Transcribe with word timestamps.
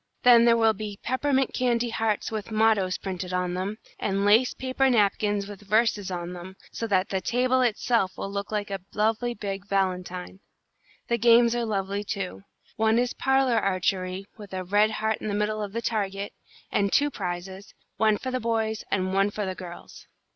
Then 0.23 0.45
there 0.45 0.57
will 0.57 0.73
be 0.73 0.97
peppermint 1.03 1.53
candy 1.53 1.89
hearts 1.91 2.31
with 2.31 2.49
mottoes 2.49 2.97
printed 2.97 3.33
on 3.33 3.53
them, 3.53 3.77
and 3.99 4.25
lace 4.25 4.55
paper 4.55 4.89
napkins 4.89 5.45
with 5.47 5.61
verses 5.61 6.09
on 6.09 6.33
them, 6.33 6.55
so 6.71 6.87
that 6.87 7.09
the 7.09 7.21
table 7.21 7.61
itself 7.61 8.17
will 8.17 8.31
look 8.31 8.51
like 8.51 8.71
a 8.71 8.81
lovely 8.95 9.35
big 9.35 9.67
valentine. 9.67 10.39
The 11.07 11.19
games 11.19 11.53
are 11.55 11.65
lovely, 11.65 12.03
too. 12.03 12.41
One 12.77 12.97
is 12.97 13.13
parlour 13.13 13.59
archery, 13.59 14.25
with 14.39 14.53
a 14.55 14.63
red 14.63 14.89
heart 14.89 15.19
in 15.21 15.27
the 15.27 15.35
middle 15.35 15.61
of 15.61 15.71
the 15.71 15.83
target, 15.83 16.33
and 16.71 16.91
two 16.91 17.11
prizes, 17.11 17.75
one 17.97 18.17
for 18.17 18.31
the 18.31 18.39
boys 18.39 18.83
and 18.89 19.13
one 19.13 19.29
for 19.29 19.45
the 19.45 19.53
girls." 19.53 20.07